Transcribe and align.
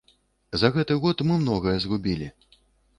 За 0.61 0.71
гэты 0.77 0.97
год 1.05 1.23
мы 1.29 1.39
многае 1.45 1.77
згубілі. 1.87 2.35